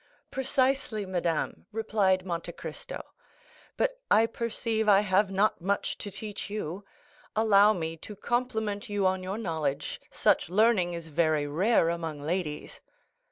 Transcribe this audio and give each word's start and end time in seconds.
"Precisely, 0.31 1.05
madame," 1.05 1.67
replied 1.71 2.25
Monte 2.25 2.53
Cristo; 2.53 3.03
"but 3.77 3.99
I 4.09 4.25
perceive 4.25 4.89
I 4.89 5.01
have 5.01 5.29
not 5.29 5.61
much 5.61 5.95
to 5.99 6.09
teach 6.09 6.49
you. 6.49 6.83
Allow 7.35 7.73
me 7.73 7.97
to 7.97 8.15
compliment 8.15 8.89
you 8.89 9.05
on 9.05 9.21
your 9.21 9.37
knowledge; 9.37 10.01
such 10.09 10.49
learning 10.49 10.93
is 10.95 11.09
very 11.09 11.45
rare 11.45 11.89
among 11.89 12.19
ladies." 12.23 12.81